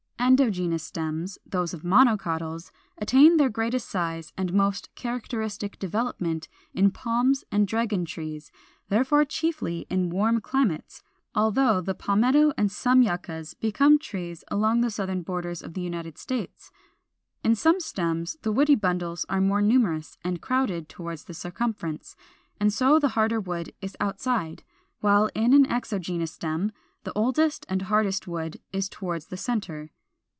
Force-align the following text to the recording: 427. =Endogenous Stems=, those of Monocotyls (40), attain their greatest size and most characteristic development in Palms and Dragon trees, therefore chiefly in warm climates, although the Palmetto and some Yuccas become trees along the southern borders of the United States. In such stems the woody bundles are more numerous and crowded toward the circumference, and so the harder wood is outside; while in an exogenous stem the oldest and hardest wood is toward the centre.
427. 0.21 0.71
=Endogenous 0.71 0.83
Stems=, 0.83 1.37
those 1.47 1.73
of 1.73 1.81
Monocotyls 1.81 2.67
(40), 2.71 2.71
attain 2.99 3.37
their 3.37 3.49
greatest 3.49 3.89
size 3.89 4.31
and 4.37 4.53
most 4.53 4.93
characteristic 4.95 5.77
development 5.79 6.47
in 6.73 6.89
Palms 6.91 7.43
and 7.51 7.67
Dragon 7.67 8.05
trees, 8.05 8.49
therefore 8.87 9.25
chiefly 9.25 9.87
in 9.89 10.09
warm 10.11 10.39
climates, 10.39 11.03
although 11.35 11.81
the 11.81 11.95
Palmetto 11.95 12.53
and 12.55 12.71
some 12.71 13.01
Yuccas 13.01 13.55
become 13.55 13.97
trees 13.99 14.43
along 14.47 14.79
the 14.79 14.91
southern 14.91 15.21
borders 15.23 15.61
of 15.63 15.73
the 15.73 15.81
United 15.81 16.17
States. 16.17 16.71
In 17.43 17.53
such 17.55 17.81
stems 17.81 18.37
the 18.43 18.53
woody 18.53 18.75
bundles 18.75 19.25
are 19.27 19.41
more 19.41 19.61
numerous 19.61 20.17
and 20.23 20.39
crowded 20.41 20.87
toward 20.87 21.17
the 21.17 21.33
circumference, 21.33 22.15
and 22.59 22.71
so 22.71 22.99
the 22.99 23.09
harder 23.17 23.39
wood 23.41 23.73
is 23.81 23.97
outside; 23.99 24.63
while 25.01 25.29
in 25.35 25.51
an 25.51 25.65
exogenous 25.69 26.31
stem 26.31 26.71
the 27.03 27.13
oldest 27.15 27.65
and 27.67 27.81
hardest 27.81 28.27
wood 28.27 28.61
is 28.71 28.87
toward 28.87 29.23
the 29.23 29.35
centre. 29.37 29.89